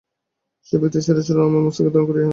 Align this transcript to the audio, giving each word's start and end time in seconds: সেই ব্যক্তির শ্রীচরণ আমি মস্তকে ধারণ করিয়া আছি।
সেই 0.67 0.79
ব্যক্তির 0.81 1.03
শ্রীচরণ 1.05 1.43
আমি 1.47 1.59
মস্তকে 1.65 1.89
ধারণ 1.93 2.05
করিয়া 2.07 2.23
আছি। 2.23 2.29